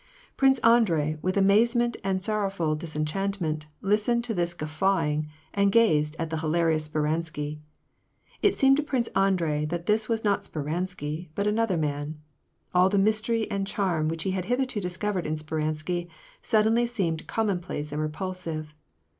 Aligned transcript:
Prince 0.35 0.57
Andrei, 0.63 1.17
with 1.21 1.37
amazement 1.37 1.95
and 2.03 2.19
sorrowful 2.23 2.73
disenchant 2.75 3.39
ment, 3.39 3.67
listened 3.81 4.23
to 4.23 4.33
this 4.33 4.55
guffawing, 4.55 5.29
and 5.53 5.71
gazed 5.71 6.15
at 6.17 6.31
the 6.31 6.39
hilarious 6.39 6.89
Spei^ansky. 6.89 7.59
It 8.41 8.57
seemed 8.57 8.77
to 8.77 8.81
Prince 8.83 9.09
Andrei 9.15 9.63
that 9.65 9.87
it 9.87 10.09
was 10.09 10.23
not 10.23 10.41
Sper 10.43 10.63
ansky, 10.63 11.29
but 11.35 11.45
another 11.45 11.77
man. 11.77 12.17
All 12.73 12.89
the 12.89 12.97
mystery 12.97 13.45
and 13.51 13.67
charm 13.67 14.07
which 14.07 14.23
he 14.23 14.31
had 14.31 14.45
hitherto 14.45 14.81
discovered 14.81 15.27
in 15.27 15.37
Speransky,' 15.37 16.09
suddenly 16.41 16.87
seemed 16.87 17.27
commonplace 17.27 17.91
and 17.91 18.01
repulsive. 18.01 18.73